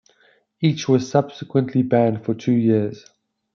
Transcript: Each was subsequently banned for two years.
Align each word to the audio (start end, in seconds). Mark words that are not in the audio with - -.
Each 0.61 0.89
was 0.89 1.11
subsequently 1.11 1.83
banned 1.83 2.25
for 2.25 2.33
two 2.33 2.53
years. 2.53 3.05